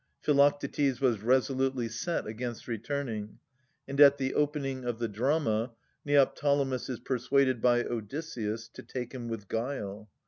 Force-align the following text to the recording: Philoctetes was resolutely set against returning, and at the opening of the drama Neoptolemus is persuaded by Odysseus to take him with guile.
Philoctetes 0.23 0.99
was 0.99 1.21
resolutely 1.21 1.87
set 1.87 2.25
against 2.25 2.67
returning, 2.67 3.37
and 3.87 4.01
at 4.01 4.17
the 4.17 4.33
opening 4.33 4.83
of 4.83 4.97
the 4.97 5.07
drama 5.07 5.73
Neoptolemus 6.03 6.89
is 6.89 6.99
persuaded 6.99 7.61
by 7.61 7.83
Odysseus 7.83 8.67
to 8.69 8.81
take 8.81 9.11
him 9.13 9.27
with 9.27 9.47
guile. 9.47 10.09